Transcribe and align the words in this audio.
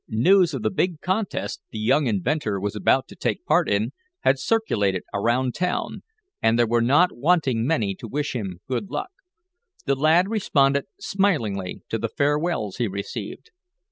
News 0.07 0.55
of 0.55 0.63
the 0.63 0.71
big 0.71 0.99
contest 0.99 1.61
the 1.69 1.77
young 1.77 2.07
inventor 2.07 2.59
was 2.59 2.75
about 2.75 3.07
to 3.07 3.15
take 3.15 3.45
part 3.45 3.69
in, 3.69 3.91
had 4.21 4.39
circulated 4.39 5.03
around 5.13 5.53
town, 5.53 6.01
and 6.41 6.57
there 6.57 6.65
were 6.65 6.81
not 6.81 7.15
wanting 7.15 7.67
many 7.67 7.93
to 7.93 8.07
wish 8.07 8.33
him 8.35 8.61
good 8.67 8.89
luck. 8.89 9.11
The 9.85 9.93
lad 9.93 10.27
responded 10.27 10.85
smilingly 10.99 11.83
to 11.89 11.99
the 11.99 12.09
farewells 12.09 12.77
he 12.77 12.87
received. 12.87 13.51